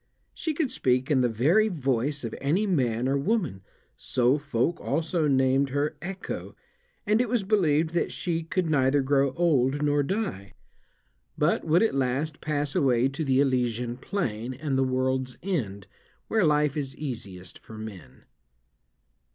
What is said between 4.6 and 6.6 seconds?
also named her Echo,